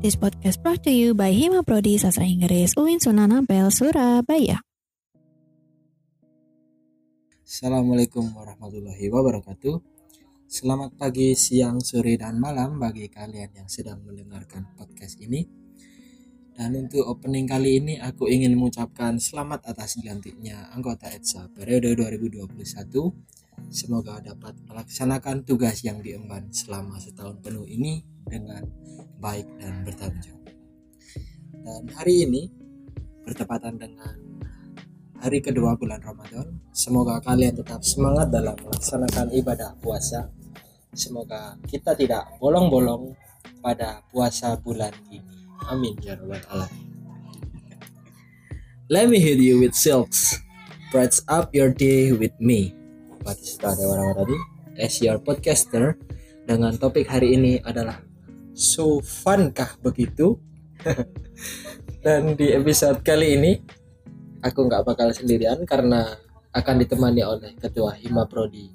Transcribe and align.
This 0.00 0.16
podcast 0.16 0.64
brought 0.64 0.80
to 0.88 0.92
you 0.96 1.12
by 1.12 1.28
Hima 1.28 1.60
Prodi 1.60 2.00
Sastra 2.00 2.24
Inggris 2.24 2.72
UIN 2.72 2.96
Sunan 2.96 3.36
Ampel, 3.36 3.68
Surabaya. 3.68 4.64
Assalamualaikum 7.44 8.32
warahmatullahi 8.32 9.12
wabarakatuh. 9.12 9.76
Selamat 10.48 10.96
pagi, 10.96 11.36
siang, 11.36 11.84
sore, 11.84 12.16
dan 12.16 12.40
malam 12.40 12.80
bagi 12.80 13.12
kalian 13.12 13.52
yang 13.52 13.68
sedang 13.68 14.00
mendengarkan 14.00 14.72
podcast 14.72 15.20
ini. 15.20 15.44
Dan 16.56 16.80
untuk 16.80 17.04
opening 17.04 17.44
kali 17.44 17.84
ini 17.84 18.00
aku 18.00 18.24
ingin 18.32 18.56
mengucapkan 18.56 19.20
selamat 19.20 19.68
atas 19.68 20.00
dilantiknya 20.00 20.72
anggota 20.72 21.12
ETSA 21.12 21.52
periode 21.52 21.92
2021. 21.92 22.48
Semoga 23.68 24.24
dapat 24.24 24.56
melaksanakan 24.64 25.44
tugas 25.44 25.84
yang 25.84 26.00
diemban 26.00 26.48
selama 26.48 26.96
setahun 26.96 27.36
penuh 27.44 27.68
ini 27.68 28.00
dengan 28.24 28.64
baik 29.20 29.46
dan 29.60 29.84
bertanggung 29.84 30.24
jawab. 30.24 30.48
Dan 31.60 31.82
hari 31.92 32.24
ini 32.24 32.48
bertepatan 33.28 33.76
dengan 33.76 34.16
hari 35.20 35.44
kedua 35.44 35.76
bulan 35.76 36.00
Ramadan. 36.00 36.48
Semoga 36.72 37.20
kalian 37.20 37.60
tetap 37.60 37.84
semangat 37.84 38.32
dalam 38.32 38.56
melaksanakan 38.56 39.28
ibadah 39.36 39.76
puasa. 39.84 40.32
Semoga 40.96 41.60
kita 41.68 41.92
tidak 41.94 42.40
bolong-bolong 42.40 43.14
pada 43.60 44.00
puasa 44.08 44.56
bulan 44.56 44.90
ini. 45.12 45.44
Amin 45.68 45.94
ya 46.00 46.16
rabbal 46.16 46.40
alamin. 46.48 46.88
Let 48.90 49.06
me 49.06 49.22
hit 49.22 49.38
you 49.38 49.62
with 49.62 49.78
silks. 49.78 50.42
Brights 50.90 51.22
up 51.30 51.54
your 51.54 51.70
day 51.70 52.10
with 52.10 52.34
me. 52.42 52.79
Batista 53.20 53.76
Dewara 53.76 54.16
tadi, 54.16 54.36
as 54.80 54.96
your 55.04 55.20
podcaster 55.20 55.96
dengan 56.48 56.74
topik 56.76 57.06
hari 57.06 57.36
ini 57.36 57.60
adalah 57.60 58.00
So 58.56 59.00
fun 59.00 59.54
kah 59.54 59.78
begitu? 59.80 60.36
Dan 62.04 62.34
di 62.34 62.52
episode 62.52 63.00
kali 63.04 63.36
ini 63.36 63.52
aku 64.40 64.66
nggak 64.66 64.84
bakal 64.88 65.12
sendirian 65.12 65.62
karena 65.68 66.16
akan 66.50 66.76
ditemani 66.82 67.22
oleh 67.22 67.52
Ketua 67.60 67.94
Hima 67.94 68.26
Prodi 68.26 68.72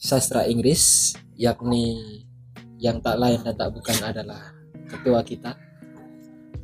Sastra 0.00 0.48
Inggris 0.48 1.12
yakni 1.36 2.24
yang 2.80 3.04
tak 3.04 3.20
lain 3.20 3.44
dan 3.44 3.52
tak 3.52 3.72
bukan 3.76 4.00
adalah 4.00 4.52
ketua 4.88 5.20
kita 5.20 5.56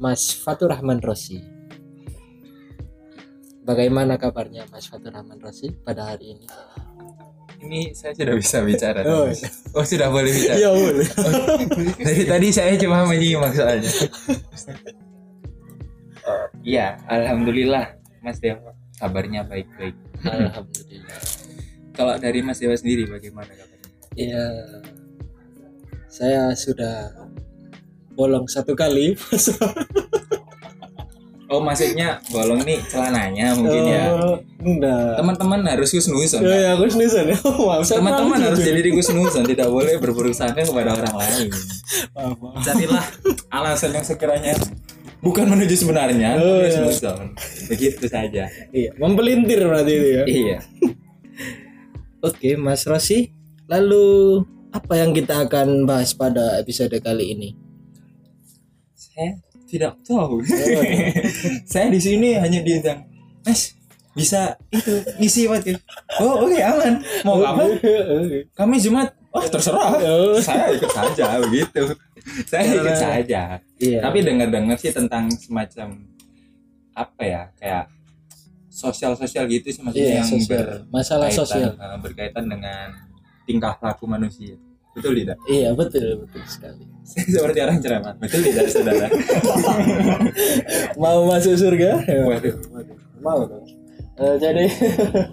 Mas 0.00 0.32
Fatur 0.32 0.72
Rahman 0.72 1.00
Rosi. 1.00 1.55
Bagaimana 3.66 4.14
kabarnya 4.14 4.62
Mas 4.70 4.86
Fatur 4.86 5.10
Rahman 5.10 5.42
Rosi 5.42 5.74
pada 5.82 6.14
hari 6.14 6.38
ini? 6.38 6.46
Ini 7.66 7.90
saya 7.98 8.14
sudah 8.14 8.38
bisa 8.38 8.62
bicara. 8.62 9.02
Oh, 9.02 9.26
Oh, 9.74 9.82
sudah 9.82 10.06
boleh 10.06 10.30
bicara. 10.30 10.54
Iya 10.54 10.70
boleh. 10.70 11.08
Dari 12.06 12.22
tadi 12.30 12.48
saya 12.54 12.78
cuma 12.78 13.02
menyimak 13.10 13.50
soalnya. 13.58 13.90
Oh, 16.30 16.46
Iya, 16.66 16.94
alhamdulillah 17.10 17.98
Mas 18.22 18.38
Dewa 18.38 18.70
kabarnya 19.02 19.42
baik-baik. 19.42 19.98
Alhamdulillah. 20.22 21.18
Kalau 21.90 22.14
dari 22.22 22.40
Mas 22.46 22.62
Dewa 22.62 22.78
sendiri 22.78 23.10
bagaimana 23.10 23.50
kabarnya? 23.50 23.90
Iya. 24.14 24.46
Saya 26.06 26.54
sudah 26.54 27.10
bolong 28.14 28.46
satu 28.46 28.78
kali. 28.78 29.18
Oh, 31.46 31.62
maksudnya 31.62 32.18
bolong 32.34 32.66
nih 32.66 32.82
celananya 32.90 33.54
mungkin 33.54 33.86
ya. 33.86 34.04
Oh, 34.18 34.34
Enggak. 34.58 35.14
Teman-teman 35.22 35.60
harus 35.62 35.94
kusnuson. 35.94 36.42
Ya, 36.42 36.56
ya, 36.58 36.68
aku 36.74 36.90
sendiri 36.90 37.30
ya. 37.30 37.38
Maaf, 37.38 37.86
saya 37.86 38.02
Teman-teman 38.02 38.38
harus 38.42 38.60
jadi 38.66 38.90
kusnuson, 38.90 39.46
tidak 39.46 39.70
boleh 39.70 39.94
berburuk 40.02 40.34
sangka 40.34 40.66
kepada 40.66 40.98
orang 40.98 41.14
lain. 41.14 41.46
Maaf, 42.18 42.34
maaf. 42.42 42.62
Carilah 42.66 43.04
alasan 43.54 43.94
yang 43.94 44.02
sekiranya 44.02 44.58
bukan 45.22 45.46
menuju 45.46 45.74
sebenarnya, 45.78 46.34
Oh, 46.34 46.66
iya. 46.66 46.82
senuson. 46.82 47.38
Begitu 47.70 48.04
saja. 48.10 48.50
Iya, 48.74 48.90
mempelintir 48.98 49.62
berarti 49.62 49.92
itu 49.94 50.08
ya. 50.10 50.22
Iya. 50.26 50.58
Oke, 52.26 52.58
Mas 52.58 52.82
Rosi. 52.90 53.30
Lalu 53.70 54.42
apa 54.70 54.94
yang 54.98 55.14
kita 55.14 55.46
akan 55.46 55.86
bahas 55.86 56.10
pada 56.10 56.58
episode 56.58 56.94
kali 56.98 57.38
ini? 57.38 57.50
Saya 58.94 59.38
tidak 59.66 59.98
tahu. 60.02 60.40
Oh, 60.40 60.82
saya 61.70 61.86
di 61.90 61.98
sini 61.98 62.38
hanya 62.38 62.62
diundang. 62.62 63.02
Mas, 63.42 63.74
bisa 64.12 64.54
itu 64.70 65.02
ngisi 65.18 65.44
waktu. 65.46 65.76
Oh, 66.18 66.46
oke 66.46 66.56
aman. 66.56 67.02
Mau 67.22 67.42
apa? 67.42 67.62
Oke. 67.68 68.48
Kami 68.54 68.78
Jumat. 68.78 69.12
Oh, 69.30 69.44
terserah. 69.44 70.00
Oh. 70.00 70.40
Saya 70.40 70.72
ikut 70.72 70.88
saja 70.88 71.36
begitu. 71.44 71.92
Saya 72.48 72.64
ikut 72.72 72.96
saja. 72.96 73.42
Iya. 73.76 74.00
Tapi 74.00 74.18
dengar-dengar 74.24 74.80
sih 74.80 74.90
tentang 74.90 75.28
semacam 75.36 76.00
apa 76.96 77.22
ya? 77.22 77.42
Kayak 77.60 77.84
sosial-sosial 78.66 79.44
gitu 79.48 79.68
sih 79.68 79.82
Iya, 79.92 80.20
yang 80.20 80.28
sosial. 80.28 80.84
Masalah 80.88 81.28
berkaitan, 81.28 81.44
sosial. 81.44 81.70
eh, 81.76 81.96
berkaitan 82.00 82.44
dengan 82.48 82.88
tingkah 83.44 83.76
laku 83.80 84.04
manusia. 84.04 84.56
Betul 84.96 85.12
tidak? 85.20 85.36
Iya, 85.44 85.76
betul, 85.76 86.24
betul 86.24 86.42
sekali. 86.48 86.88
Seperti 87.04 87.58
orang 87.60 87.78
ceramah. 87.84 88.16
Betul 88.16 88.40
tidak, 88.48 88.66
saudara? 88.72 89.06
Mau 91.02 91.28
masuk 91.28 91.52
surga? 91.52 92.00
Waduh. 92.24 92.56
Mau 93.20 93.44
dong. 93.44 93.64
Eh, 94.16 94.36
jadi 94.40 94.64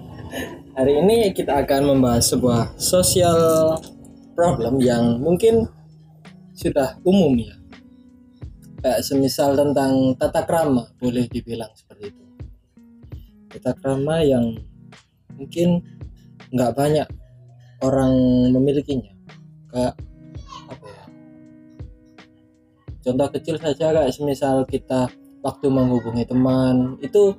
hari 0.77 0.93
ini 0.99 1.31
kita 1.31 1.63
akan 1.63 1.95
membahas 1.95 2.35
sebuah 2.35 2.75
sosial 2.75 3.39
problem 4.35 4.83
yang 4.83 5.23
mungkin 5.23 5.63
sudah 6.51 6.99
umum 7.07 7.31
ya. 7.39 7.55
Kayak 8.83 9.07
semisal 9.07 9.55
tentang 9.55 10.11
tata 10.19 10.43
krama 10.43 10.91
boleh 10.99 11.23
dibilang 11.31 11.71
seperti 11.71 12.11
itu. 12.11 12.23
Tata 13.55 13.71
krama 13.79 14.19
yang 14.27 14.59
mungkin 15.39 15.79
nggak 16.51 16.75
banyak 16.75 17.07
orang 17.79 18.13
memilikinya. 18.51 19.12
Kayak 19.73 19.93
apa 20.69 20.85
ya? 20.85 21.03
Contoh 23.03 23.27
kecil 23.33 23.55
saja 23.57 23.89
kayak 23.89 24.13
semisal 24.13 24.63
kita 24.69 25.09
waktu 25.43 25.67
menghubungi 25.67 26.23
teman 26.23 26.95
itu 27.03 27.35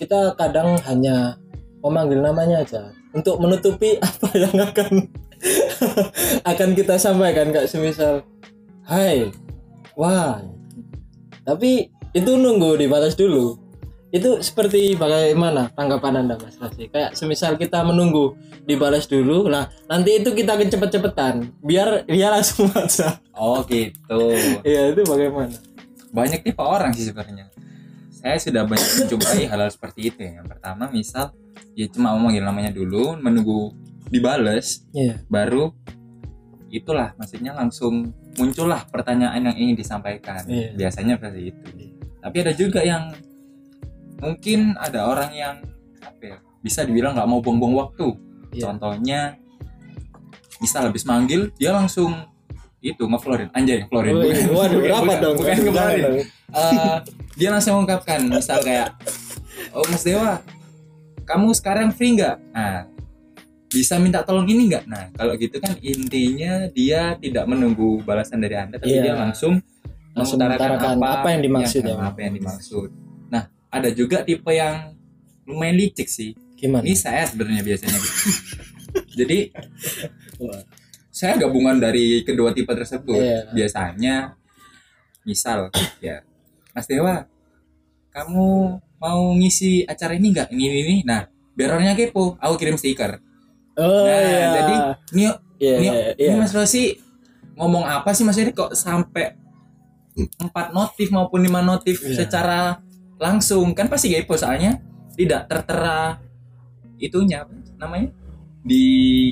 kita 0.00 0.34
kadang 0.34 0.74
hanya 0.88 1.38
memanggil 1.84 2.18
namanya 2.24 2.64
aja. 2.64 2.90
Untuk 3.12 3.36
menutupi 3.38 4.00
apa 4.08 4.32
yang 4.32 4.56
akan 4.56 5.12
akan 6.50 6.70
kita 6.72 6.96
sampaikan 6.96 7.52
kayak 7.52 7.68
semisal 7.68 8.24
hai 8.88 9.28
wah. 9.94 10.40
Tapi 11.44 11.92
itu 12.16 12.32
nunggu 12.34 12.80
dibalas 12.80 13.14
dulu 13.14 13.61
itu 14.12 14.44
seperti 14.44 14.92
bagaimana 14.94 15.72
tanggapan 15.72 16.20
anda 16.20 16.36
mas 16.36 16.60
Rasi 16.60 16.92
kayak 16.92 17.16
semisal 17.16 17.56
kita 17.56 17.80
menunggu 17.80 18.36
dibalas 18.68 19.08
dulu 19.08 19.48
nah 19.48 19.72
nanti 19.88 20.20
itu 20.20 20.36
kita 20.36 20.60
cepet-cepetan 20.60 21.48
biar 21.64 22.04
dia 22.04 22.28
langsung 22.28 22.68
aja 22.76 23.18
Oh 23.32 23.64
gitu. 23.64 24.20
iya 24.62 24.92
itu 24.92 25.02
bagaimana 25.08 25.56
Banyak 26.12 26.44
tipe 26.44 26.60
orang 26.60 26.92
sih 26.92 27.08
sebenarnya. 27.08 27.48
Saya 28.12 28.36
sudah 28.36 28.68
banyak 28.68 29.08
menjumpai 29.08 29.48
hal-hal 29.48 29.72
seperti 29.72 30.12
itu 30.12 30.20
ya. 30.20 30.44
Yang 30.44 30.48
pertama 30.52 30.84
misal 30.92 31.32
ya 31.72 31.88
cuma 31.88 32.12
memanggil 32.12 32.44
namanya 32.44 32.70
dulu, 32.70 33.16
menunggu 33.16 33.72
dibales, 34.12 34.84
iya 34.92 35.24
baru 35.32 35.72
itulah 36.68 37.16
maksudnya 37.16 37.56
langsung 37.56 38.12
muncullah 38.36 38.84
pertanyaan 38.92 39.40
yang 39.40 39.56
ingin 39.56 39.76
disampaikan. 39.80 40.44
Iya. 40.44 40.76
Biasanya 40.76 41.16
seperti 41.16 41.40
itu. 41.48 41.64
Tapi 42.20 42.36
ada 42.44 42.52
juga 42.52 42.80
yang 42.84 43.16
mungkin 44.22 44.78
ada 44.78 45.04
orang 45.04 45.30
yang 45.32 45.54
apa 45.98 46.22
ya 46.22 46.36
bisa 46.58 46.86
dibilang 46.86 47.12
nggak 47.12 47.26
mau 47.26 47.42
buang-buang 47.42 47.74
waktu. 47.76 48.14
Iya. 48.52 48.70
Contohnya 48.70 49.20
misal 50.56 50.86
habis 50.86 51.02
manggil 51.02 51.50
dia 51.52 51.74
langsung 51.74 52.14
itu 52.78 53.02
ngeflorin 53.02 53.50
anjay 53.52 53.82
ngeflorin 53.82 54.12
Oh, 54.12 54.22
iya. 54.22 54.46
Bukan- 54.46 54.54
waduh 54.58 54.70
bukan- 54.72 54.82
berapa 54.82 55.02
bukan- 55.02 55.20
dong 55.20 55.34
bukan 55.34 55.56
dong. 55.98 56.16
Eh, 56.52 56.96
dia 57.34 57.48
langsung 57.48 57.72
mengungkapkan 57.74 58.20
misal 58.24 58.58
kayak 58.60 58.88
oh 59.72 59.82
Mas 59.86 60.02
Dewa 60.02 60.38
kamu 61.22 61.48
sekarang 61.52 61.88
free 61.90 62.14
nggak 62.14 62.36
nah 62.52 62.84
bisa 63.66 63.96
minta 63.96 64.20
tolong 64.20 64.44
ini 64.44 64.68
nggak 64.68 64.84
nah 64.84 65.08
kalau 65.12 65.32
gitu 65.34 65.56
kan 65.56 65.72
intinya 65.80 66.68
dia 66.68 67.16
tidak 67.16 67.48
menunggu 67.48 68.04
balasan 68.04 68.38
dari 68.38 68.52
anda 68.52 68.76
tapi 68.76 68.92
Iya. 68.92 69.02
dia 69.02 69.14
langsung 69.16 69.58
Langsung 70.12 70.36
mengutarakan 70.36 71.00
apa 71.00 71.28
yang 71.32 71.40
dimaksud 71.40 71.82
ya, 71.82 71.96
apa 71.96 72.18
yang 72.20 72.36
dimaksud 72.36 72.88
ada 73.72 73.88
juga 73.88 74.20
tipe 74.20 74.52
yang 74.52 74.92
lumayan 75.48 75.80
licik 75.80 76.06
sih. 76.06 76.36
Gimana? 76.60 76.84
Ini 76.84 76.94
saya 76.94 77.24
sebenarnya 77.24 77.64
biasanya. 77.64 77.98
Jadi 79.18 79.38
saya 81.08 81.40
gabungan 81.40 81.80
dari 81.80 82.20
kedua 82.22 82.52
tipe 82.52 82.68
tersebut. 82.70 83.16
Iya. 83.16 83.48
biasanya 83.56 84.16
misal 85.22 85.70
ya 86.02 86.20
Mas 86.74 86.84
Dewa 86.90 87.24
kamu 88.12 88.76
mau 89.00 89.20
ngisi 89.40 89.88
acara 89.88 90.12
ini 90.14 90.36
nggak? 90.36 90.52
Ini 90.52 90.64
ini 90.68 90.78
ini. 90.84 90.96
Nah 91.08 91.26
biar 91.56 91.74
orangnya 91.76 91.96
kepo. 91.96 92.36
Aku 92.36 92.60
kirim 92.60 92.76
stiker. 92.76 93.18
Oh 93.72 94.04
nah 94.04 94.20
iya. 94.20 94.46
jadi 94.52 94.74
ini 95.16 95.22
iya 95.56 95.74
ini, 95.80 95.88
iya 95.88 96.10
ini 96.20 96.34
iya. 96.36 96.36
Mas 96.36 96.52
Rosi 96.52 97.00
ngomong 97.56 97.88
apa 97.88 98.12
sih 98.12 98.24
Mas 98.28 98.36
ini 98.36 98.52
kok 98.52 98.76
sampai 98.76 99.32
empat 100.12 100.76
notif 100.76 101.08
maupun 101.08 101.40
lima 101.40 101.64
notif 101.64 102.04
Iya. 102.04 102.24
secara 102.24 102.84
langsung 103.22 103.70
kan 103.70 103.86
pasti 103.86 104.10
kepo 104.10 104.34
soalnya 104.34 104.82
tidak 105.14 105.46
tertera 105.46 106.18
itunya 106.96 107.40
apa 107.40 107.54
namanya 107.78 108.10
di 108.60 108.84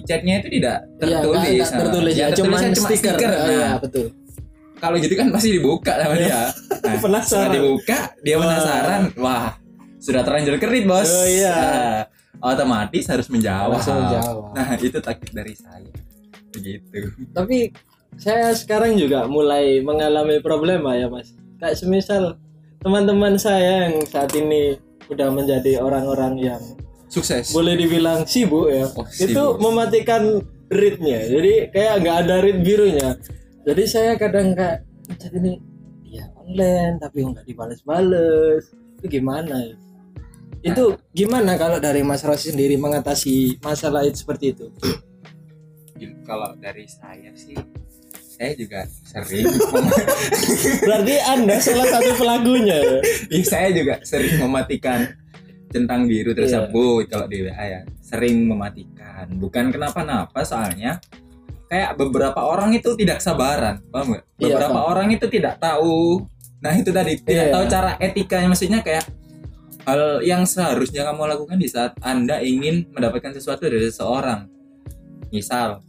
chatnya 0.05 0.39
itu 0.39 0.49
tidak 0.53 0.77
Iya, 0.81 0.99
tertulis 1.01 1.21
nggak- 1.21 1.51
nggak 1.53 1.71
Nah, 1.71 1.81
tertulis 1.81 2.15
ya, 2.15 2.27
cuman 2.31 2.59
tertulisnya 2.65 2.91
stiker. 2.93 3.29
Oh, 3.29 3.35
Nah, 3.37 3.49
iya, 3.49 3.71
betul. 3.77 4.07
kalau 4.77 4.97
gitu 4.97 5.15
kan 5.15 5.27
pasti 5.29 5.49
dibuka 5.53 5.93
sama 5.95 6.15
dia 6.15 6.31
nah, 6.31 6.47
setelah 6.73 6.99
Penasaran. 7.01 7.51
dibuka 7.53 7.99
dia 8.19 8.35
Wah. 8.35 8.43
penasaran 8.43 9.03
wah 9.15 9.47
sudah 9.99 10.23
terlanjur 10.23 10.55
kredit 10.57 10.85
bos 10.85 11.07
Oh, 11.07 11.27
iya. 11.29 11.53
Nah, 11.53 12.01
otomatis 12.43 13.05
harus 13.05 13.29
menjawab 13.29 13.77
Langsung 13.77 14.01
menjawab. 14.01 14.51
nah 14.51 14.69
itu 14.75 14.99
taktik 14.99 15.31
dari 15.31 15.53
saya 15.53 15.91
begitu 16.49 17.13
Tapi 17.31 17.71
saya 18.17 18.51
sekarang 18.53 18.97
juga 18.97 19.25
mulai 19.27 19.79
mengalami 19.81 20.41
problema 20.41 20.93
ya, 20.93 21.07
Mas. 21.07 21.31
Kayak 21.57 21.77
semisal 21.77 22.23
teman-teman 22.81 23.37
saya 23.37 23.89
yang 23.89 24.01
saat 24.09 24.33
ini 24.37 24.77
udah 25.13 25.29
menjadi 25.29 25.83
orang-orang 25.83 26.41
yang 26.41 26.63
sukses. 27.11 27.53
boleh 27.53 27.75
dibilang 27.77 28.25
sibuk 28.25 28.71
ya 28.71 28.87
Oh, 28.97 29.05
itu 29.05 29.35
sibuk. 29.35 29.59
mematikan 29.61 30.41
readnya 30.71 31.27
jadi 31.27 31.53
kayak 31.75 31.95
nggak 32.01 32.17
ada 32.27 32.35
read 32.41 32.59
birunya. 32.63 33.19
Jadi 33.61 33.83
saya 33.85 34.17
kadang 34.17 34.57
kayak 34.57 34.87
chat 35.21 35.35
ini 35.37 35.61
ya 36.09 36.25
online 36.39 36.97
tapi 36.97 37.27
nggak 37.27 37.45
dibales-bales. 37.45 38.73
Itu 38.97 39.07
gimana 39.11 39.55
ya? 39.61 39.77
Itu 40.65 40.97
gimana 41.13 41.61
kalau 41.61 41.77
dari 41.77 42.01
Mas 42.01 42.25
Rosi 42.25 42.53
sendiri 42.55 42.81
mengatasi 42.81 43.61
masalah 43.61 44.07
itu 44.09 44.25
seperti 44.25 44.57
itu? 44.57 44.73
Kalau 46.25 46.57
dari 46.57 46.87
saya 46.89 47.35
sih 47.37 47.59
saya 48.41 48.57
juga 48.57 48.81
sering. 49.05 49.45
Berarti 50.89 51.15
anda 51.29 51.61
salah 51.61 51.87
satu 51.93 52.11
pelakunya. 52.17 52.79
Ya? 53.29 53.45
Saya 53.45 53.69
juga 53.77 54.01
sering 54.01 54.41
mematikan 54.41 55.13
centang 55.69 56.09
biru 56.09 56.33
tersebut 56.33 57.05
kalau 57.13 57.29
di 57.29 57.45
WA 57.45 57.65
ya. 57.69 57.81
Sering 58.01 58.49
mematikan. 58.49 59.29
Bukan 59.37 59.69
kenapa-napa 59.69 60.41
soalnya 60.49 60.97
kayak 61.69 62.01
beberapa 62.01 62.41
orang 62.41 62.73
itu 62.73 62.97
tidak 62.97 63.21
sabaran 63.21 63.85
paham 63.93 64.17
nggak? 64.17 64.25
Iya, 64.41 64.47
beberapa 64.57 64.79
paham. 64.81 64.89
orang 64.89 65.09
itu 65.13 65.27
tidak 65.29 65.61
tahu. 65.61 66.25
Nah 66.65 66.73
itu 66.81 66.91
tadi 66.97 67.13
tidak 67.21 67.45
Iya. 67.45 67.53
tahu 67.53 67.65
cara 67.69 67.91
etikanya. 68.01 68.49
Maksudnya 68.49 68.81
kayak 68.81 69.05
hal 69.85 70.25
yang 70.25 70.49
seharusnya 70.49 71.05
kamu 71.13 71.29
lakukan 71.29 71.61
di 71.61 71.69
saat 71.69 71.93
anda 72.01 72.41
ingin 72.41 72.89
mendapatkan 72.89 73.37
sesuatu 73.37 73.69
dari 73.69 73.85
seseorang. 73.85 74.49
Misal 75.29 75.85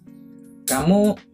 kamu 0.68 1.31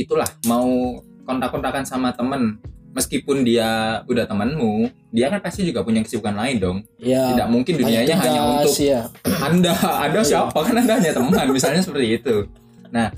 itulah 0.00 0.26
mau 0.48 0.98
kontak-kontakan 1.28 1.84
sama 1.84 2.16
temen. 2.16 2.56
Meskipun 2.90 3.46
dia 3.46 4.02
udah 4.10 4.26
temanmu 4.26 4.90
dia 5.14 5.30
kan 5.30 5.38
pasti 5.38 5.62
juga 5.62 5.86
punya 5.86 6.02
kesibukan 6.02 6.34
lain 6.34 6.56
dong. 6.58 6.78
Ya 6.98 7.30
tidak 7.30 7.46
mungkin 7.46 7.78
dunianya 7.78 8.16
hanya 8.18 8.40
untuk 8.58 8.74
ya 8.82 9.06
anda 9.46 9.70
ada 9.78 10.20
siapa? 10.26 10.58
Kan 10.58 10.74
anda 10.74 10.98
hanya 10.98 11.14
teman 11.14 11.46
misalnya 11.56 11.86
seperti 11.86 12.18
itu. 12.18 12.50
Nah 12.90 13.14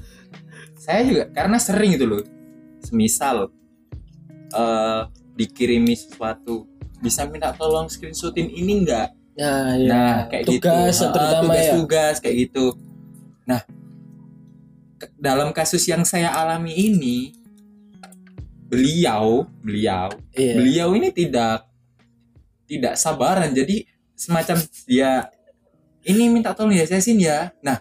saya 0.76 1.06
juga 1.08 1.25
karena 1.32 1.56
sering 1.56 1.96
itu 1.96 2.05
loh 2.05 2.20
semisal 2.84 3.49
eh 4.52 5.02
dikirimi 5.32 5.96
sesuatu 5.96 6.69
bisa 7.00 7.25
minta 7.25 7.56
tolong 7.56 7.88
screenshotin 7.88 8.52
ini 8.52 8.84
enggak 8.84 9.17
ya, 9.32 9.75
ya. 9.81 9.88
nah 9.88 10.14
kayak 10.29 10.44
tugas 10.44 11.00
gitu 11.00 11.08
terutama 11.08 11.52
ya. 11.56 11.73
tugas 11.73 12.14
kayak 12.20 12.37
gitu. 12.46 12.76
Nah 13.49 13.64
dalam 15.16 15.50
kasus 15.50 15.82
yang 15.87 16.02
saya 16.02 16.31
alami 16.31 16.72
ini 16.75 17.32
beliau 18.69 19.44
beliau 19.60 20.08
Iya. 20.32 20.54
beliau 20.56 20.88
ini 20.96 21.12
tidak 21.12 21.69
tidak 22.64 22.94
sabaran. 22.96 23.52
Jadi 23.52 23.84
semacam 24.16 24.56
dia 24.88 25.28
ini 26.02 26.31
minta 26.32 26.56
tolong 26.56 26.72
ya 26.75 26.87
saya 26.87 26.99
sini 26.99 27.26
ya 27.28 27.52
nah 27.60 27.78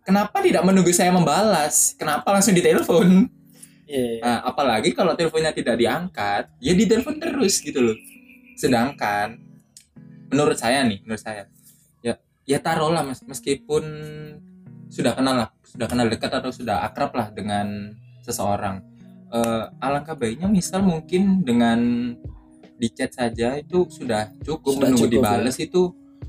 kenapa 0.00 0.38
tidak 0.40 0.62
menunggu 0.62 0.92
saya 0.94 1.10
membalas? 1.10 1.92
Kenapa 1.98 2.30
langsung 2.30 2.54
ditelepon? 2.54 3.26
Iya. 3.90 4.22
nah, 4.22 4.38
apalagi 4.46 4.94
kalau 4.94 5.18
teleponnya 5.18 5.50
tidak 5.50 5.74
diangkat 5.74 6.46
ya 6.62 6.72
ditelepon 6.78 7.18
terus 7.18 7.58
gitu 7.58 7.82
loh. 7.82 7.98
Sedangkan 8.54 9.34
menurut 10.30 10.54
saya 10.54 10.86
nih 10.86 11.02
menurut 11.02 11.18
saya 11.18 11.50
ya 11.98 12.14
ya 12.46 12.62
taruhlah 12.62 13.02
mes- 13.02 13.26
meskipun 13.26 13.82
sudah 14.90 15.14
kenal 15.14 15.34
lah 15.46 15.48
sudah 15.62 15.86
kenal 15.86 16.06
dekat 16.10 16.32
atau 16.34 16.50
sudah 16.50 16.82
akrab 16.84 17.14
lah 17.14 17.30
dengan 17.30 17.94
seseorang 18.20 18.90
Eh, 19.30 19.64
alangkah 19.78 20.18
baiknya 20.18 20.50
misal 20.50 20.82
mungkin 20.82 21.46
dengan 21.46 21.78
di 22.74 22.88
chat 22.90 23.14
saja 23.14 23.54
itu 23.54 23.86
sudah 23.86 24.26
cukup 24.42 24.74
Sudah 24.74 24.90
menunggu 24.90 25.06
cukup, 25.06 25.14
dibales 25.22 25.56
itu 25.62 25.82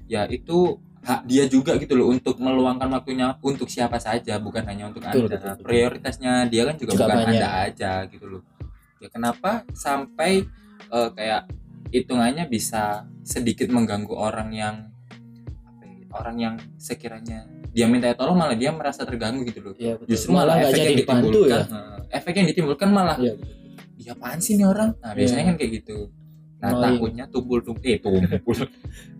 ya 0.06 0.30
itu 0.30 0.78
hak 1.02 1.26
dia 1.26 1.50
juga 1.50 1.82
gitu 1.82 1.98
loh 1.98 2.14
untuk 2.14 2.38
meluangkan 2.38 2.86
waktunya 2.94 3.34
untuk 3.42 3.74
siapa 3.74 3.98
saja 3.98 4.38
bukan 4.38 4.62
hanya 4.70 4.94
untuk 4.94 5.02
Betul, 5.02 5.26
anda 5.26 5.34
betul, 5.34 5.50
betul. 5.50 5.66
prioritasnya 5.66 6.34
dia 6.46 6.62
kan 6.70 6.76
juga, 6.78 6.92
Juga 6.94 7.04
bukan 7.10 7.18
banyak. 7.26 7.34
anda 7.42 7.50
aja 7.66 7.92
gitu 8.06 8.26
loh 8.30 8.42
ya 9.02 9.10
kenapa 9.10 9.66
sampai 9.74 10.46
eh, 10.94 11.10
kayak 11.18 11.50
hitungannya 11.90 12.46
bisa 12.46 13.10
sedikit 13.26 13.74
mengganggu 13.74 14.14
orang 14.14 14.54
yang 14.54 14.76
apa 15.66 15.84
ya, 15.90 16.06
orang 16.14 16.38
yang 16.38 16.56
sekiranya 16.78 17.50
dia 17.72 17.88
minta 17.88 18.12
tolong 18.12 18.36
malah 18.36 18.54
dia 18.54 18.70
merasa 18.70 19.02
terganggu 19.02 19.48
gitu 19.48 19.60
loh. 19.64 19.74
Betul. 19.74 20.06
justru 20.06 20.30
malah, 20.32 20.60
nggak 20.60 20.68
efek 20.68 20.76
jadi 20.76 20.86
yang 20.86 20.98
ditimbulkan 21.00 21.48
ya. 21.48 21.62
eh, 21.64 22.00
efek 22.12 22.34
yang 22.36 22.48
ditimbulkan 22.48 22.90
malah 22.92 23.18
Iya. 23.18 23.34
dia 23.96 24.12
apaan 24.12 24.40
sih 24.40 24.54
nih 24.56 24.68
orang? 24.68 24.90
Nah 25.00 25.12
biasanya 25.14 25.42
Iya. 25.42 25.50
kan 25.50 25.56
kayak 25.56 25.72
gitu. 25.80 25.98
Nah 26.62 26.68
Annoying. 26.70 26.84
takutnya 26.94 27.26
tumbul 27.26 27.60
tumbuh 27.62 27.84
eh 27.84 27.98
tumbul. 27.98 28.22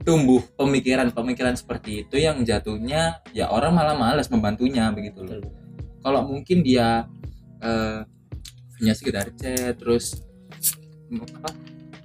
Tumbuh 0.02 0.42
pemikiran-pemikiran 0.56 1.54
seperti 1.54 2.04
itu 2.04 2.16
yang 2.18 2.42
jatuhnya 2.42 3.02
ya 3.32 3.50
orang 3.50 3.72
malah 3.72 3.94
malas 3.94 4.28
membantunya 4.28 4.90
begitu 4.90 5.22
loh. 5.22 5.42
Kalau 6.02 6.22
mungkin 6.26 6.62
dia 6.62 7.06
eh, 7.60 8.02
hanya 8.78 8.94
sekedar 8.94 9.30
chat 9.34 9.78
terus 9.78 10.22
apa 11.14 11.54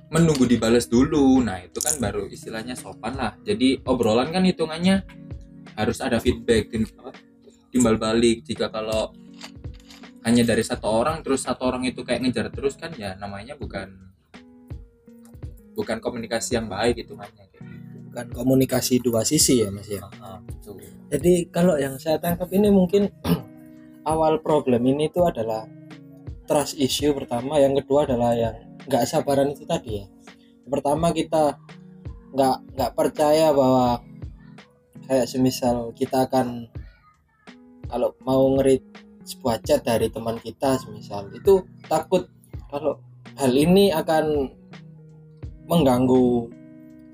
menunggu 0.08 0.44
dibalas 0.44 0.86
dulu. 0.86 1.40
Nah 1.40 1.58
itu 1.60 1.80
kan 1.80 1.96
baru 1.98 2.28
istilahnya 2.28 2.76
sopan 2.76 3.16
lah. 3.16 3.32
Jadi 3.42 3.80
obrolan 3.82 4.30
kan 4.30 4.44
hitungannya 4.44 5.02
harus 5.76 6.00
ada 6.00 6.18
feedback 6.18 6.72
tim- 6.72 6.88
apa, 6.98 7.12
timbal 7.70 8.00
balik. 8.00 8.42
Jika 8.42 8.72
kalau 8.72 9.12
hanya 10.26 10.42
dari 10.42 10.64
satu 10.66 10.90
orang 10.90 11.22
terus 11.22 11.46
satu 11.46 11.70
orang 11.70 11.86
itu 11.86 12.02
kayak 12.02 12.26
ngejar 12.26 12.50
terus 12.50 12.74
kan 12.74 12.90
ya 12.98 13.14
namanya 13.14 13.54
bukan 13.54 13.94
bukan 15.76 16.00
komunikasi 16.00 16.56
yang 16.58 16.66
baik 16.66 17.04
gitu. 17.04 17.14
Bukan 18.10 18.26
komunikasi 18.32 18.98
dua 19.04 19.22
sisi 19.22 19.62
ya 19.62 19.68
mas 19.68 19.86
ya? 19.86 20.02
Ah, 20.18 20.40
betul. 20.40 20.80
jadi 21.12 21.46
kalau 21.52 21.78
yang 21.78 22.00
saya 22.00 22.18
tangkap 22.18 22.48
ini 22.50 22.72
mungkin 22.72 23.12
awal 24.10 24.40
problem 24.40 24.82
ini 24.88 25.12
itu 25.12 25.22
adalah 25.22 25.68
trust 26.48 26.80
issue 26.80 27.12
pertama 27.12 27.60
yang 27.60 27.76
kedua 27.76 28.08
adalah 28.08 28.32
yang 28.32 28.56
nggak 28.88 29.04
sabaran 29.04 29.52
itu 29.52 29.68
tadi 29.68 30.00
ya. 30.02 30.06
Pertama 30.66 31.12
kita 31.14 31.60
nggak 32.34 32.56
nggak 32.74 32.92
percaya 32.96 33.54
bahwa 33.54 34.02
kayak 35.06 35.30
semisal 35.30 35.94
kita 35.94 36.26
akan 36.26 36.66
kalau 37.86 38.10
mau 38.26 38.42
ngerit 38.58 38.82
sebuah 39.26 39.62
chat 39.62 39.82
dari 39.82 40.10
teman 40.10 40.38
kita 40.38 40.78
semisal 40.78 41.30
itu 41.34 41.62
takut 41.86 42.26
kalau 42.70 42.98
hal 43.38 43.52
ini 43.54 43.94
akan 43.94 44.50
mengganggu 45.66 46.50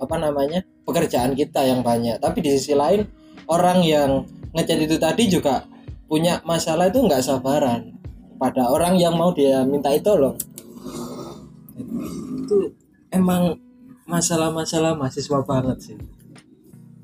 apa 0.01 0.17
namanya 0.19 0.61
pekerjaan 0.85 1.33
kita 1.33 1.63
yang 1.65 1.81
banyak. 1.81 2.19
Tapi 2.19 2.43
di 2.43 2.51
sisi 2.57 2.77
lain 2.77 3.07
orang 3.49 3.81
yang 3.85 4.27
ngechat 4.53 4.81
itu 4.83 4.97
tadi 5.01 5.31
juga 5.31 5.65
punya 6.11 6.45
masalah 6.45 6.93
itu 6.93 7.01
nggak 7.01 7.25
sabaran 7.25 7.97
pada 8.37 8.69
orang 8.69 8.99
yang 9.01 9.17
mau 9.17 9.33
dia 9.33 9.65
mintai 9.65 10.03
tolong. 10.03 10.37
Itu 12.45 12.77
emang 13.09 13.57
masalah-masalah 14.05 14.99
mahasiswa 14.99 15.41
banget 15.47 15.79
sih. 15.81 15.99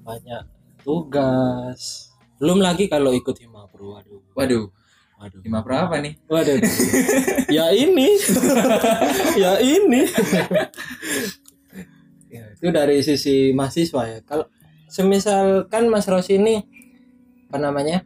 Banyak 0.05 0.58
tugas. 0.89 2.09
Belum 2.41 2.65
lagi 2.65 2.89
kalau 2.89 3.13
ikut 3.13 3.37
himapro 3.37 4.01
waduh. 4.01 4.25
Waduh. 4.33 4.73
Waduh. 5.21 5.41
Lima 5.45 5.61
berapa 5.61 6.01
nih? 6.01 6.17
Waduh. 6.25 6.57
Ya 7.57 7.69
ini. 7.77 8.09
Ya 9.37 9.53
ini. 9.61 10.03
Ya, 12.33 12.45
itu. 12.57 12.65
Dari 12.73 13.05
sisi 13.05 13.53
mahasiswa 13.53 14.03
ya. 14.09 14.19
Kalau 14.25 14.49
semisal 14.89 15.69
kan 15.69 15.85
Mas 15.93 16.09
Rosi 16.09 16.41
ini 16.41 16.65
apa 17.49 17.61
namanya 17.61 18.05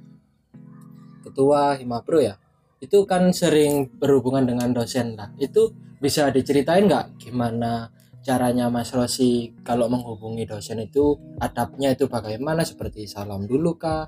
ketua 1.23 1.79
Himapro 1.79 2.19
ya 2.19 2.39
itu 2.83 3.07
kan 3.07 3.31
sering 3.31 3.95
berhubungan 3.95 4.43
dengan 4.43 4.75
dosen 4.75 5.15
lah. 5.15 5.31
Itu 5.39 5.71
bisa 6.03 6.35
diceritain 6.35 6.91
nggak 6.91 7.23
gimana 7.23 7.95
caranya 8.23 8.71
Mas 8.71 8.95
Rosi 8.95 9.53
kalau 9.67 9.91
menghubungi 9.91 10.47
dosen 10.47 10.79
itu 10.79 11.19
adabnya 11.43 11.93
itu 11.93 12.07
bagaimana 12.07 12.63
seperti 12.63 13.11
salam 13.11 13.45
dulu 13.51 13.75
kah 13.75 14.07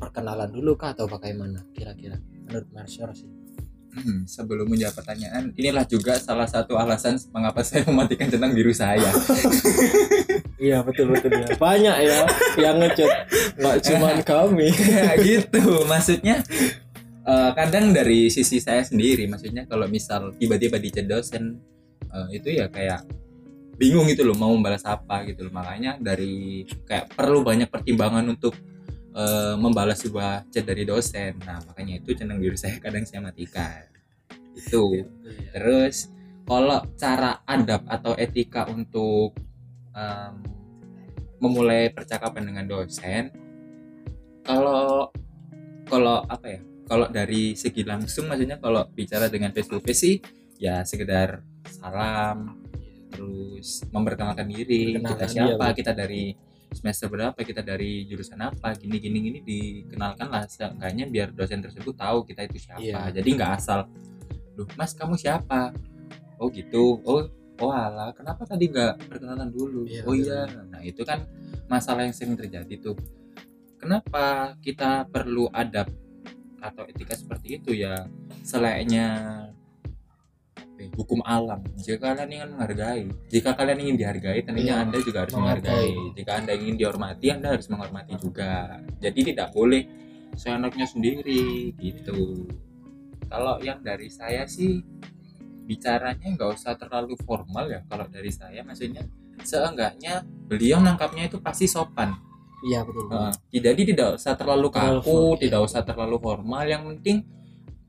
perkenalan 0.00 0.48
dulu 0.48 0.80
kah 0.80 0.96
atau 0.96 1.04
bagaimana 1.04 1.68
kira-kira 1.76 2.16
menurut 2.48 2.68
Mas 2.72 2.96
Rosi 2.96 3.40
Hmm, 3.90 4.22
sebelum 4.22 4.70
menjawab 4.70 5.02
pertanyaan, 5.02 5.50
inilah 5.58 5.82
juga 5.82 6.14
salah 6.14 6.46
satu 6.46 6.78
alasan 6.78 7.18
mengapa 7.34 7.66
saya 7.66 7.82
mematikan 7.90 8.30
centang 8.30 8.54
biru 8.54 8.70
saya. 8.70 9.10
Iya 10.60 10.84
betul 10.84 11.08
betul 11.08 11.32
ya. 11.40 11.56
Banyak 11.56 11.96
ya 12.04 12.20
yang 12.60 12.76
ngechat 12.84 13.08
nggak 13.56 13.76
cuma 13.80 14.12
kami. 14.28 14.68
ya 14.68 15.16
gitu, 15.16 15.88
maksudnya 15.88 16.44
eh, 17.24 17.50
kadang 17.56 17.96
dari 17.96 18.28
sisi 18.28 18.60
saya 18.60 18.84
sendiri, 18.84 19.24
maksudnya 19.24 19.64
kalau 19.64 19.88
misal 19.88 20.36
tiba-tiba 20.36 20.76
dicat 20.76 21.08
eh, 22.10 22.28
itu 22.36 22.48
ya 22.54 22.66
kayak 22.70 23.06
bingung 23.80 24.04
gitu 24.12 24.28
loh 24.28 24.36
mau 24.36 24.52
membalas 24.52 24.84
apa 24.84 25.24
gitu 25.24 25.48
loh. 25.48 25.54
Makanya 25.56 25.96
dari 25.96 26.66
kayak 26.84 27.16
perlu 27.16 27.40
banyak 27.40 27.70
pertimbangan 27.72 28.26
untuk 28.28 28.54
eh, 29.16 29.54
membalas 29.56 30.02
sebuah 30.02 30.50
chat 30.52 30.66
dari 30.66 30.84
dosen. 30.84 31.40
Nah 31.42 31.62
makanya 31.64 32.02
itu 32.02 32.12
centang 32.14 32.38
biru 32.38 32.58
saya 32.58 32.76
kadang 32.84 33.06
saya 33.08 33.24
matikan. 33.24 33.88
Itu. 34.54 35.06
Terus 35.54 36.10
kalau 36.50 36.82
cara 36.98 37.46
adab 37.46 37.86
atau 37.86 38.18
etika 38.18 38.66
untuk 38.66 39.38
em, 39.94 40.34
memulai 41.38 41.94
percakapan 41.94 42.50
dengan 42.50 42.66
dosen, 42.66 43.30
kalau 44.42 45.14
kalau 45.86 46.26
apa 46.26 46.46
ya? 46.50 46.60
Kalau 46.90 47.06
dari 47.06 47.54
segi 47.54 47.86
langsung, 47.86 48.26
maksudnya 48.26 48.58
kalau 48.58 48.82
bicara 48.90 49.30
dengan 49.30 49.54
face 49.54 49.70
to 49.70 49.78
face 49.78 50.02
sih, 50.02 50.16
ya 50.58 50.82
sekedar 50.82 51.38
salam, 51.80 52.60
terus 53.10 53.82
memperkenalkan 53.88 54.46
diri, 54.46 55.00
kita 55.00 55.26
siapa, 55.26 55.56
betul. 55.72 55.76
kita 55.80 55.92
dari 55.96 56.36
semester 56.70 57.10
berapa, 57.10 57.34
kita 57.34 57.66
dari 57.66 58.06
jurusan 58.06 58.38
apa, 58.38 58.78
gini 58.78 59.02
gini 59.02 59.18
gini 59.18 59.38
dikenalkan 59.42 60.30
lah, 60.30 60.46
seenggaknya 60.46 61.10
biar 61.10 61.34
dosen 61.34 61.58
tersebut 61.58 61.96
tahu 61.96 62.22
kita 62.22 62.46
itu 62.46 62.62
siapa. 62.62 62.80
Iya. 62.80 63.10
Jadi 63.10 63.28
nggak 63.34 63.52
asal, 63.58 63.90
loh 64.54 64.68
mas 64.78 64.94
kamu 64.94 65.18
siapa? 65.18 65.74
Oh 66.38 66.46
gitu, 66.52 67.02
oh 67.02 67.26
oh 67.60 67.70
alah, 67.74 68.14
kenapa 68.16 68.46
tadi 68.46 68.70
nggak 68.70 69.10
perkenalan 69.10 69.50
dulu? 69.50 69.84
Iya, 69.84 70.02
oh 70.06 70.14
iya, 70.16 70.48
nah 70.70 70.80
itu 70.80 71.02
kan 71.02 71.26
masalah 71.68 72.06
yang 72.06 72.14
sering 72.14 72.38
terjadi 72.38 72.76
tuh. 72.80 72.96
Kenapa 73.80 74.54
kita 74.60 75.08
perlu 75.08 75.48
adab 75.52 75.88
atau 76.60 76.84
etika 76.84 77.16
seperti 77.16 77.56
itu 77.56 77.72
ya 77.72 78.04
selainnya 78.44 79.08
hukum 80.96 81.20
alam. 81.26 81.60
Jika 81.76 82.14
kalian 82.16 82.30
ingin 82.30 82.48
menghargai, 82.56 83.04
jika 83.28 83.50
kalian 83.52 83.78
ingin 83.84 83.96
dihargai, 84.00 84.40
tentunya 84.40 84.80
Iya, 84.80 84.84
anda 84.88 84.98
juga 85.02 85.18
harus 85.26 85.34
menghargai. 85.36 85.92
menghargai. 85.92 86.16
Jika 86.16 86.32
anda 86.40 86.52
ingin 86.56 86.74
dihormati, 86.80 87.26
anda 87.28 87.48
harus 87.52 87.66
menghormati 87.68 88.14
juga. 88.16 88.80
Jadi 89.02 89.20
tidak 89.34 89.48
boleh 89.52 89.82
seenaknya 90.38 90.86
sendiri 90.88 91.74
gitu. 91.76 92.46
Kalau 93.30 93.58
yang 93.62 93.78
dari 93.84 94.08
saya 94.10 94.46
sih 94.48 94.82
bicaranya 95.68 96.26
nggak 96.34 96.50
usah 96.56 96.74
terlalu 96.74 97.14
formal 97.22 97.70
ya. 97.70 97.80
Kalau 97.86 98.06
dari 98.10 98.30
saya 98.32 98.64
maksudnya 98.66 99.06
seenggaknya 99.46 100.26
beliau 100.26 100.82
nangkapnya 100.82 101.30
itu 101.30 101.38
pasti 101.38 101.70
sopan. 101.70 102.10
Iya 102.60 102.84
betul. 102.84 103.08
Nah, 103.08 103.32
jadi 103.48 103.82
tidak 103.88 104.08
usah 104.20 104.36
terlalu 104.36 104.68
Terlalu 104.68 105.00
kaku, 105.00 105.20
tidak 105.40 105.60
iya. 105.62 105.66
usah 105.68 105.82
terlalu 105.86 106.16
formal. 106.20 106.62
Yang 106.68 106.82
penting 106.92 107.16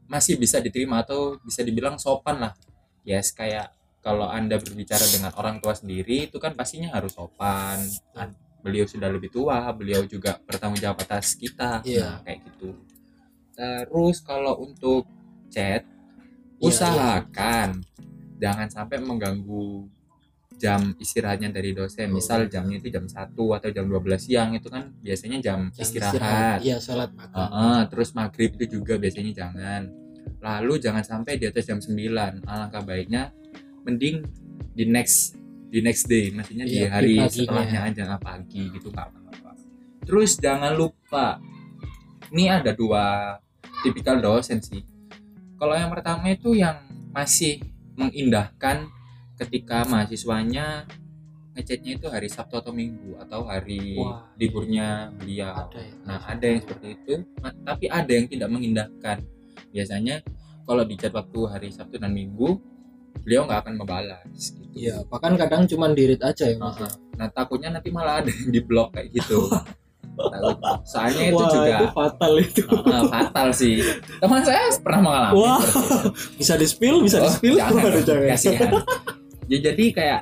masih 0.08 0.36
bisa 0.40 0.60
diterima 0.64 1.04
atau 1.04 1.36
bisa 1.44 1.64
dibilang 1.64 1.96
sopan 2.00 2.40
lah. 2.40 2.54
Yes, 3.02 3.34
kayak 3.34 3.74
kalau 4.02 4.30
anda 4.30 4.58
berbicara 4.58 5.02
dengan 5.10 5.34
orang 5.38 5.62
tua 5.62 5.74
sendiri 5.78 6.30
itu 6.30 6.38
kan 6.42 6.54
pastinya 6.58 6.94
harus 6.94 7.14
sopan. 7.14 7.82
An- 8.18 8.38
Beliau 8.62 8.86
sudah 8.86 9.10
lebih 9.10 9.34
tua, 9.34 9.74
beliau 9.74 10.06
juga 10.06 10.38
bertanggung 10.46 10.78
jawab 10.78 11.02
atas 11.02 11.34
kita. 11.34 11.82
Iya. 11.82 12.22
Nah, 12.22 12.22
kayak 12.22 12.40
gitu. 12.46 12.78
Terus 13.58 14.22
kalau 14.22 14.54
untuk 14.62 15.10
chat, 15.50 15.82
Iya, 16.62 16.70
usahakan 16.70 17.82
jangan 18.38 18.70
sampai 18.70 19.02
mengganggu 19.02 19.90
jam 20.62 20.94
istirahatnya 21.02 21.50
dari 21.50 21.74
dosen. 21.74 22.14
Oh, 22.14 22.22
Misal 22.22 22.46
iya. 22.46 22.62
jamnya 22.62 22.78
itu 22.78 22.94
jam 22.94 23.10
1 23.10 23.50
atau 23.58 23.70
jam 23.74 23.90
12 23.90 24.30
siang 24.30 24.54
itu 24.54 24.70
kan 24.70 24.94
biasanya 25.02 25.42
jam, 25.42 25.74
Jam 25.74 25.82
istirahat. 25.82 26.62
Iya 26.62 26.78
sholat 26.78 27.10
makan. 27.18 27.34
Heeh, 27.34 27.80
terus 27.90 28.14
maghrib 28.14 28.54
itu 28.62 28.78
juga 28.78 29.02
biasanya 29.02 29.34
jangan. 29.34 29.90
Lalu 30.42 30.74
jangan 30.82 31.06
sampai 31.06 31.38
di 31.38 31.46
atas 31.46 31.70
jam 31.70 31.78
9. 31.78 32.42
Alangkah 32.46 32.82
baiknya 32.82 33.30
mending 33.86 34.26
di 34.74 34.86
next 34.90 35.38
di 35.72 35.80
next 35.80 36.04
day, 36.12 36.28
maksudnya 36.36 36.68
di 36.68 36.84
Iya, 36.84 36.84
di 36.84 36.92
hari 36.92 37.14
paginya. 37.16 37.32
setelahnya 37.32 37.80
aja 37.88 38.04
pagi 38.20 38.64
gitu 38.76 38.92
nggak 38.92 39.08
apa-apa. 39.08 39.52
Terus 40.04 40.36
jangan 40.36 40.76
lupa, 40.76 41.40
ini 42.36 42.52
ada 42.52 42.76
dua 42.76 43.38
tipikal 43.80 44.20
dosen 44.20 44.60
sih. 44.60 44.84
Kalau 45.56 45.72
yang 45.78 45.88
pertama 45.88 46.28
itu 46.28 46.52
yang 46.58 46.76
masih 47.16 47.64
mengindahkan 47.96 48.92
ketika 49.40 49.88
mahasiswanya 49.88 50.84
ngechatnya 51.56 52.00
itu 52.00 52.08
hari 52.08 52.28
Sabtu 52.32 52.60
atau 52.60 52.72
Minggu 52.72 53.20
atau 53.20 53.44
hari 53.44 53.96
Wah. 54.00 54.28
liburnya 54.40 55.12
beliau. 55.16 55.68
Ada 55.72 55.80
ya. 55.80 55.94
Nah, 56.08 56.20
ada 56.24 56.46
yang 56.48 56.60
seperti 56.64 56.88
itu, 56.96 57.14
tapi 57.64 57.86
ada 57.92 58.12
yang 58.12 58.28
tidak 58.28 58.50
mengindahkan. 58.52 59.18
Biasanya 59.72 60.22
kalau 60.64 60.84
di 60.84 60.96
chat 60.96 61.12
waktu 61.12 61.40
hari 61.48 61.68
Sabtu 61.72 61.98
dan 61.98 62.12
Minggu, 62.12 62.60
beliau 63.24 63.44
nggak 63.44 63.66
akan 63.68 63.74
membalas 63.80 64.24
gitu. 64.30 64.62
Iya, 64.72 65.04
bahkan 65.08 65.36
kadang 65.36 65.68
cuma 65.68 65.92
dirit 65.92 66.22
aja 66.22 66.48
ya 66.48 66.56
Mas. 66.56 66.80
Nah, 66.80 66.92
nah, 67.18 67.28
takutnya 67.28 67.72
nanti 67.72 67.92
malah 67.92 68.24
ada 68.24 68.32
yang 68.32 68.50
di 68.50 68.62
blok 68.64 68.96
kayak 68.96 69.12
gitu. 69.12 69.48
Soalnya 70.86 71.32
itu 71.32 71.40
Wah, 71.40 71.50
juga 71.50 71.72
itu 71.82 71.88
fatal 71.92 72.34
itu. 72.38 72.64
uh, 72.68 73.04
fatal 73.10 73.48
sih. 73.52 73.80
Teman 74.20 74.44
saya 74.44 74.70
pernah 74.80 75.02
mengalami. 75.02 75.34
Wah. 75.40 75.62
Bisa 76.40 76.54
di 76.60 76.68
spill, 76.68 77.02
bisa 77.02 77.18
di 77.20 77.28
Oh, 77.28 77.34
spill. 77.34 77.56
jangan, 77.58 77.82
Waduh, 77.82 78.04
dong, 78.06 78.28
kasihan. 78.28 78.72
ya 79.48 79.58
jadi 79.62 79.86
kayak 79.92 80.22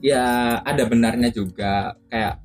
ya 0.00 0.24
ada 0.62 0.82
benarnya 0.88 1.28
juga 1.28 1.92
kayak 2.08 2.40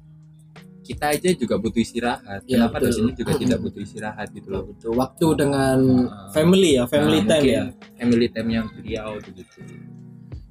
kita 0.86 1.06
aja 1.12 1.30
juga 1.34 1.58
butuh 1.58 1.82
istirahat. 1.82 2.46
Ya, 2.46 2.62
Kenapa 2.62 2.78
betul. 2.78 2.86
dosennya 2.94 3.14
juga 3.18 3.34
tidak 3.36 3.60
butuh 3.60 3.82
istirahat 3.82 4.28
gitu 4.30 4.48
loh. 4.48 4.64
Betul, 4.70 4.92
Waktu 4.94 5.26
dengan 5.36 5.80
Ah. 6.06 6.30
family 6.30 6.78
ya, 6.78 6.86
family 6.86 7.20
Nah, 7.20 7.28
time 7.28 7.46
ya. 7.50 7.64
family 7.98 8.28
time 8.30 8.50
yang 8.52 8.66
beliau 8.70 9.18
begitu 9.18 9.60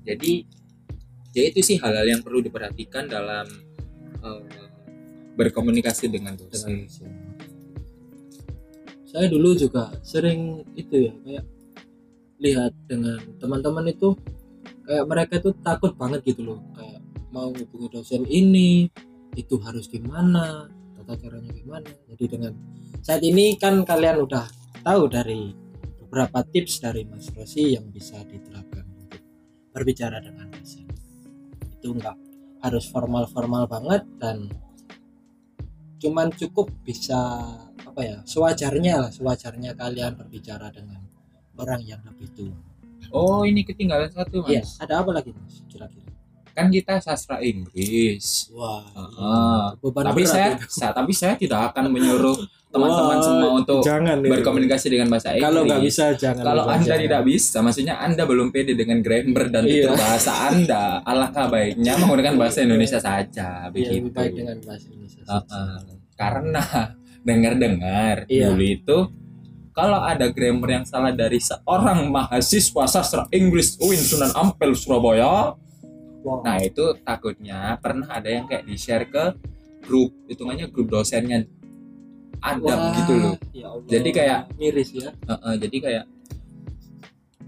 jadi 0.05 0.33
ya 1.33 1.43
itu 1.49 1.61
sih 1.61 1.76
hal-hal 1.76 2.05
yang 2.05 2.21
perlu 2.21 2.41
diperhatikan 2.41 3.09
dalam 3.09 3.49
eh, 4.21 4.43
berkomunikasi 5.35 6.09
dengan 6.09 6.33
dosen 6.35 6.85
saya 9.05 9.26
dulu 9.29 9.55
juga 9.55 9.95
sering 10.00 10.64
itu 10.75 11.09
ya 11.09 11.12
kayak 11.21 11.45
lihat 12.38 12.73
dengan 12.85 13.19
teman-teman 13.38 13.87
itu 13.88 14.12
kayak 14.83 15.05
mereka 15.07 15.33
itu 15.38 15.50
takut 15.61 15.95
banget 15.95 16.21
gitu 16.26 16.43
loh 16.45 16.61
kayak 16.73 17.00
mau 17.29 17.49
hubungi 17.49 17.88
dosen 17.91 18.23
ini 18.26 18.91
itu 19.35 19.59
harus 19.62 19.91
gimana 19.91 20.71
tata 20.95 21.14
caranya 21.19 21.50
gimana 21.53 21.91
jadi 22.14 22.25
dengan 22.38 22.53
saat 23.03 23.21
ini 23.21 23.59
kan 23.59 23.83
kalian 23.83 24.25
udah 24.25 24.47
tahu 24.81 25.11
dari 25.11 25.53
beberapa 26.00 26.47
tips 26.47 26.79
dari 26.79 27.03
Mas 27.05 27.29
Rosi 27.35 27.75
yang 27.75 27.91
bisa 27.91 28.23
diterapkan 28.25 28.87
untuk 28.87 29.21
berbicara 29.75 30.23
dengan 30.23 30.47
dosen 30.55 30.87
itu 31.67 31.88
enggak 31.91 32.17
harus 32.62 32.87
formal-formal 32.88 33.69
banget 33.69 34.07
dan 34.23 34.49
cuman 35.99 36.31
cukup 36.33 36.71
bisa 36.87 37.19
apa 37.83 38.00
ya 38.00 38.17
sewajarnya 38.23 38.95
lah 39.05 39.11
sewajarnya 39.11 39.75
kalian 39.75 40.14
berbicara 40.14 40.71
dengan 40.73 41.03
orang 41.59 41.83
yang 41.83 42.00
lebih 42.07 42.31
tua. 42.35 42.57
oh 43.14 43.43
ini 43.43 43.67
ketinggalan 43.67 44.11
satu 44.11 44.47
Iya, 44.47 44.62
mas 44.62 44.79
ada 44.79 45.03
apa 45.03 45.11
lagi 45.12 45.31
mas 45.35 45.61
kira-kira? 45.67 46.13
Kan 46.54 46.66
kita 46.68 46.96
sastra 46.99 47.38
Inggris 47.38 48.49
Wah, 48.49 48.87
Ah, 48.94 49.11
iya. 49.11 49.38
beban 49.76 50.02
tapi 50.06 50.23
saya, 50.25 50.54
itu. 50.54 50.64
sa- 50.68 50.90
tapi 50.90 51.11
saya 51.11 51.34
tidak 51.34 51.68
akan 51.68 51.90
menyuruh 51.90 52.38
teman-teman 52.73 53.18
semua 53.18 53.50
untuk 53.54 53.82
jangan 53.82 54.18
berkomunikasi 54.20 54.87
dengan 54.88 55.06
bahasa 55.06 55.30
Inggris 55.30 55.44
Kalau 55.44 55.61
nggak 55.62 55.82
bisa 55.84 56.04
jangan. 56.12 56.42
kalau 56.44 56.62
jangan. 56.64 56.78
anda 56.80 56.94
tidak 56.96 57.23
bisa 57.25 57.56
maksudnya 57.58 57.94
anda 57.96 58.23
belum 58.25 58.49
pede 58.49 58.73
dengan 58.73 58.99
grammar 58.99 59.46
dan 59.49 59.62
Iya. 59.62 59.70
tutur 59.84 59.94
bahasa 59.96 60.32
anda 60.44 60.84
alangkah 61.00 61.46
baiknya 61.49 61.92
menggunakan 61.96 62.34
bahasa 62.37 62.58
Indonesia 62.61 62.99
saja 62.99 63.49
Iya, 63.64 63.70
begitu 63.70 63.90
lebih 64.00 64.12
baik 64.12 64.32
dengan 64.32 64.56
bahasa 64.61 64.87
Indonesia. 64.88 65.20
saja. 65.20 65.38
Heeh. 65.44 65.75
karena 66.14 66.62
dengar-dengar 67.28 68.16
Iya. 68.26 68.46
dulu 68.49 68.64
itu 68.64 68.99
kalau 69.70 69.99
ada 69.99 70.30
grammar 70.30 70.70
yang 70.73 70.84
salah 70.84 71.11
dari 71.11 71.38
seorang 71.38 72.06
mahasiswa 72.06 72.84
sastra 72.87 73.26
Inggris 73.28 73.75
UIN 73.76 73.99
Sunan 73.99 74.30
Ampel 74.32 74.70
Surabaya 74.73 75.58
Wah, 76.25 76.40
nah 76.40 76.57
itu 76.59 76.97
takutnya 76.99 77.76
pernah 77.78 78.09
ada 78.09 78.26
yang 78.26 78.45
kayak 78.45 78.64
di 78.64 78.75
share 78.75 79.04
ke 79.04 79.37
grup 79.81 80.11
hitungannya 80.25 80.66
grup 80.66 80.88
dosennya 80.90 81.45
ada 82.40 82.61
wah, 82.66 82.93
gitu 82.95 83.12
loh 83.14 83.37
ya 83.52 83.69
Allah. 83.69 83.85
Jadi 83.87 84.09
kayak- 84.11 84.45
miris 84.54 84.90
ya. 84.90 85.12
Heeh, 85.12 85.54
jadi 85.59 85.76
kayak 85.78 86.04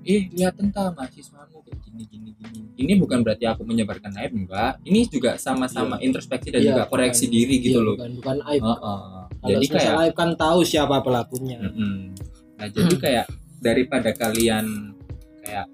ih 0.06 0.22
lihat 0.30 0.54
tentang 0.54 0.94
mahasiswamu 0.94 1.58
kayak 1.60 1.82
gini 1.82 2.04
gini 2.06 2.30
gini 2.32 2.60
ini 2.76 2.92
bukan 2.94 3.20
berarti 3.20 3.42
aku 3.44 3.64
menyebarkan 3.64 4.14
aib 4.16 4.36
enggak 4.36 4.78
ini 4.84 5.02
juga 5.04 5.34
sama-sama 5.34 5.98
Iya. 5.98 6.04
introspeksi 6.06 6.48
dan 6.48 6.60
Iya, 6.60 6.68
juga 6.70 6.82
koreksi 6.86 7.26
bukan- 7.26 7.34
diri 7.34 7.54
gitu 7.58 7.70
iya, 7.74 7.86
loh 7.88 7.94
Bukan, 7.96 8.12
bukan 8.14 8.36
aib. 8.46 8.62
Heeh. 8.62 9.00
Kalau 9.26 9.48
jadi 9.50 9.66
kayak 9.66 9.92
aib 9.98 10.14
kan 10.14 10.30
tahu 10.36 10.58
siapa 10.62 10.96
pelakunya. 11.00 11.58
Mm-mm. 11.58 12.14
Nah 12.54 12.66
jadi 12.68 12.94
kayak 13.02 13.26
daripada 13.58 14.10
kalian 14.12 14.94
kayak 15.42 15.66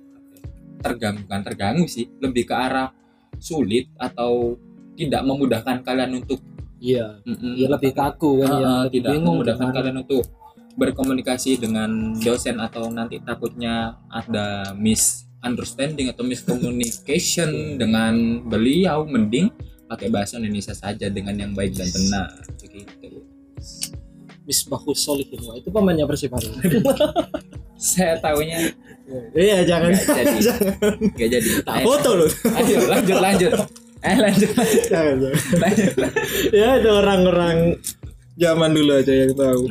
terganggu 0.82 1.24
kan 1.30 1.40
terganggu 1.46 1.86
sih 1.86 2.10
lebih 2.18 2.44
ke 2.50 2.54
arah 2.54 2.90
sulit 3.38 3.88
atau 3.96 4.58
tidak 4.98 5.22
memudahkan 5.24 5.80
kalian 5.86 6.20
untuk 6.20 6.42
iya 6.82 7.22
mm-mm, 7.24 7.54
ya 7.56 7.66
lebih 7.70 7.94
kaku 7.94 8.42
kan 8.44 8.50
Ah, 8.50 8.58
ya 8.58 8.72
lebih 8.86 9.00
tidak 9.00 9.12
memudahkan 9.22 9.66
gimana. 9.70 9.76
kalian 9.78 9.96
untuk 10.02 10.24
berkomunikasi 10.72 11.60
dengan 11.60 12.16
dosen 12.16 12.56
atau 12.56 12.88
nanti 12.88 13.20
takutnya 13.20 14.00
ada 14.08 14.72
misunderstanding 14.74 16.08
atau 16.10 16.24
miscommunication 16.24 17.50
dengan 17.80 18.40
beliau 18.48 19.04
mending 19.04 19.52
pakai 19.86 20.08
bahasa 20.08 20.40
Indonesia 20.40 20.72
saja 20.72 21.12
dengan 21.12 21.36
yang 21.36 21.52
baik 21.52 21.76
dan 21.76 21.88
benar 21.92 22.28
begitu 22.56 23.20
Misbahus 24.42 24.98
Solihin 25.06 25.38
itu 25.54 25.70
pemainnya 25.70 26.02
Persib. 26.02 26.34
saya 27.82 28.14
tahunya 28.22 28.58
iya 29.34 29.66
jangan. 29.66 29.90
Nggak 29.92 30.26
jadi. 30.30 30.40
Nggak 31.18 31.28
jadi. 31.34 31.48
Tak 31.66 31.74
Ayo, 31.74 31.84
foto 31.84 32.10
loh 32.14 32.30
ayo 32.54 32.78
lanjut 32.86 33.18
lanjut. 33.18 33.52
Eh 34.02 34.16
lanjut 34.18 34.50
jangan, 34.90 35.14
jangan. 35.14 35.16
lanjut, 35.62 35.92
lanjut. 35.94 36.14
ya 36.54 36.66
ada 36.78 36.90
orang-orang 37.02 37.58
zaman 38.38 38.70
dulu 38.74 38.92
aja 38.98 39.12
yang 39.12 39.32
tahu. 39.34 39.64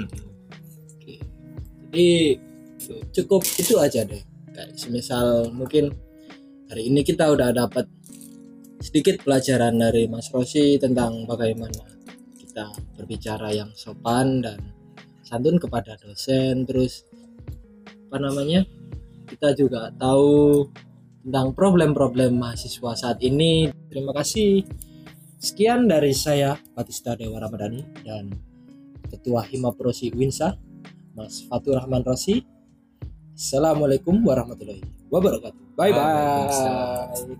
Jadi 1.91 2.11
cukup 3.11 3.41
itu 3.59 3.75
aja 3.79 4.03
deh. 4.07 4.23
Kayak 4.51 4.71
semisal 4.75 5.51
mungkin 5.51 5.95
hari 6.71 6.87
ini 6.87 7.03
kita 7.03 7.31
udah 7.31 7.51
dapat 7.55 7.87
sedikit 8.79 9.23
pelajaran 9.23 9.79
dari 9.79 10.07
Mas 10.07 10.31
Rosi 10.31 10.79
tentang 10.79 11.27
bagaimana 11.27 11.91
kita 12.39 12.71
berbicara 12.99 13.51
yang 13.51 13.71
sopan 13.75 14.43
dan 14.43 14.59
santun 15.23 15.55
kepada 15.55 15.95
dosen 15.99 16.67
terus 16.67 17.07
apa 18.11 18.19
namanya 18.19 18.67
kita 19.23 19.55
juga 19.55 19.87
tahu 19.95 20.67
tentang 21.23 21.55
problem-problem 21.55 22.35
mahasiswa 22.35 22.91
saat 22.91 23.23
ini 23.23 23.71
terima 23.87 24.11
kasih 24.11 24.67
sekian 25.39 25.87
dari 25.87 26.11
saya 26.11 26.59
Batista 26.75 27.15
Dewa 27.15 27.39
Ramadhani 27.39 27.79
dan 28.03 28.35
Ketua 29.07 29.47
Hima 29.47 29.71
Prosi 29.71 30.11
Winsa 30.11 30.59
Mas 31.15 31.47
Fatur 31.47 31.79
Rahman 31.79 32.03
Rosi 32.03 32.43
Assalamualaikum 33.31 34.19
warahmatullahi 34.27 34.83
wabarakatuh 35.07 35.79
bye 35.79 35.95
bye 35.95 37.31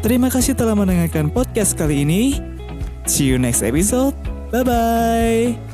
Terima 0.00 0.28
kasih 0.32 0.52
telah 0.52 0.76
mendengarkan 0.76 1.32
podcast 1.32 1.80
kali 1.80 2.04
ini. 2.04 2.36
See 3.08 3.24
you 3.24 3.40
next 3.40 3.64
episode. 3.64 4.12
Bye 4.52 4.60
bye. 4.60 5.73